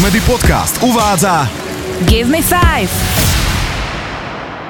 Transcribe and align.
Comedy 0.00 0.24
Podcast 0.24 0.80
uvádza 0.80 1.44
Give 2.08 2.24
me 2.24 2.40
five. 2.40 2.88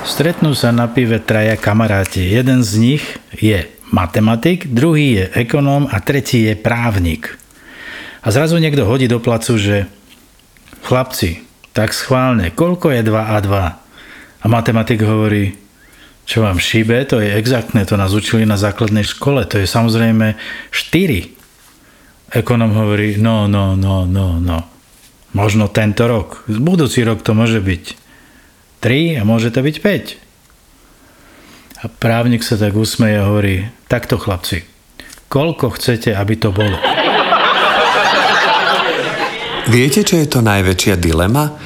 Stretnú 0.02 0.58
sa 0.58 0.74
na 0.74 0.90
pive 0.90 1.22
traja 1.22 1.54
kamaráti. 1.54 2.18
Jeden 2.26 2.66
z 2.66 2.70
nich 2.82 3.04
je 3.38 3.62
matematik, 3.94 4.66
druhý 4.66 5.22
je 5.22 5.46
ekonóm 5.46 5.86
a 5.86 6.02
tretí 6.02 6.50
je 6.50 6.58
právnik. 6.58 7.38
A 8.26 8.34
zrazu 8.34 8.58
niekto 8.58 8.82
hodí 8.82 9.06
do 9.06 9.22
placu, 9.22 9.54
že 9.54 9.86
chlapci, 10.82 11.46
tak 11.78 11.94
schválne, 11.94 12.50
koľko 12.50 12.90
je 12.90 13.06
2 13.06 13.14
a 13.14 13.38
2? 13.38 14.42
A 14.42 14.46
matematik 14.50 14.98
hovorí, 15.06 15.54
čo 16.26 16.42
vám 16.42 16.58
šíbe, 16.58 17.06
to 17.06 17.22
je 17.22 17.38
exaktné, 17.38 17.86
to 17.86 17.94
nás 17.94 18.10
učili 18.10 18.42
na 18.42 18.58
základnej 18.58 19.06
škole, 19.06 19.46
to 19.46 19.62
je 19.62 19.70
samozrejme 19.70 20.34
4. 20.74 22.34
Ekonom 22.34 22.74
hovorí, 22.74 23.14
no, 23.22 23.46
no, 23.46 23.78
no, 23.78 24.10
no, 24.10 24.42
no. 24.42 24.79
Možno 25.30 25.70
tento 25.70 26.10
rok. 26.10 26.42
Budúci 26.50 27.06
rok 27.06 27.22
to 27.22 27.38
môže 27.38 27.62
byť 27.62 27.84
3 28.82 29.20
a 29.20 29.22
môže 29.22 29.54
to 29.54 29.62
byť 29.62 29.76
5. 29.78 30.30
A 31.80 31.88
právnik 31.88 32.42
sa 32.44 32.60
tak 32.60 32.76
usmeje 32.76 33.16
a 33.16 33.28
hovorí, 33.30 33.70
takto 33.88 34.20
chlapci, 34.20 34.66
koľko 35.32 35.72
chcete, 35.78 36.12
aby 36.12 36.34
to 36.36 36.52
bolo? 36.52 36.76
Viete, 39.70 40.02
čo 40.02 40.18
je 40.18 40.26
to 40.26 40.42
najväčšia 40.42 40.98
dilema? 40.98 41.56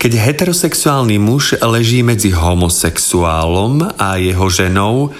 Keď 0.00 0.12
heterosexuálny 0.16 1.20
muž 1.20 1.60
leží 1.60 2.00
medzi 2.00 2.32
homosexuálom 2.32 4.00
a 4.00 4.16
jeho 4.16 4.48
ženou, 4.48 5.12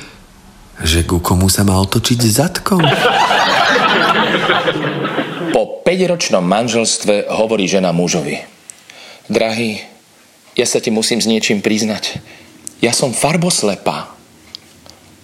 že 0.80 1.04
ku 1.04 1.20
komu 1.20 1.52
sa 1.52 1.66
má 1.66 1.76
otočiť 1.76 2.20
zadkom? 2.22 2.80
Po 5.60 5.84
5-ročnom 5.84 6.40
manželstve 6.40 7.28
hovorí 7.28 7.68
žena 7.68 7.92
mužovi. 7.92 8.40
Drahý, 9.28 9.76
ja 10.56 10.64
sa 10.64 10.80
ti 10.80 10.88
musím 10.88 11.20
s 11.20 11.28
niečím 11.28 11.60
priznať. 11.60 12.16
Ja 12.80 12.96
som 12.96 13.12
farboslepá. 13.12 14.08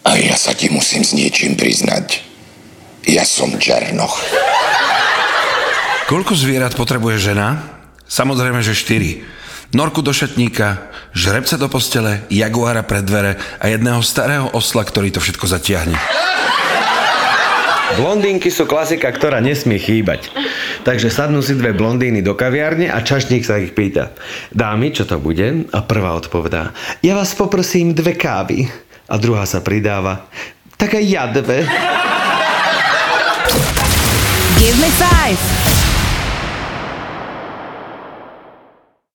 A 0.05 0.11
ja 0.20 0.37
sa 0.37 0.53
ti 0.53 0.69
musím 0.69 1.09
s 1.09 1.17
niečím 1.17 1.57
priznať. 1.57 2.20
Ja 3.09 3.25
som 3.25 3.57
Černoch. 3.57 4.20
Koľko 6.05 6.37
zvierat 6.37 6.77
potrebuje 6.77 7.33
žena? 7.33 7.81
Samozrejme, 8.05 8.61
že 8.61 8.77
4. 8.77 9.73
Norku 9.73 10.05
do 10.05 10.12
šatníka, 10.12 10.92
žrebca 11.17 11.57
do 11.57 11.73
postele, 11.73 12.29
jaguára 12.29 12.84
pred 12.84 13.09
dvere 13.09 13.41
a 13.57 13.73
jedného 13.73 14.05
starého 14.05 14.53
osla, 14.53 14.84
ktorý 14.84 15.17
to 15.17 15.25
všetko 15.25 15.48
zatiahne. 15.48 15.97
Blondínky 17.95 18.51
sú 18.51 18.67
klasika, 18.67 19.06
ktorá 19.15 19.39
nesmie 19.39 19.79
chýbať. 19.79 20.34
Takže 20.83 21.06
sadnú 21.06 21.39
si 21.39 21.55
dve 21.55 21.70
blondíny 21.70 22.19
do 22.19 22.34
kaviárne 22.34 22.91
a 22.91 22.98
čašník 22.98 23.47
sa 23.47 23.62
ich 23.62 23.79
pýta. 23.79 24.11
Dámy, 24.51 24.91
čo 24.91 25.06
to 25.06 25.23
bude? 25.23 25.70
A 25.70 25.79
prvá 25.87 26.19
odpovedá. 26.19 26.75
Ja 27.07 27.14
vás 27.14 27.31
poprosím 27.39 27.95
dve 27.95 28.19
kávy. 28.19 28.67
A 29.07 29.14
druhá 29.23 29.47
sa 29.47 29.62
pridáva. 29.62 30.27
Tak 30.75 30.98
aj 30.98 31.05
ja 31.07 31.31
dve. 31.31 31.62
Give 34.59 34.79
me 34.83 34.91
five. 34.98 35.76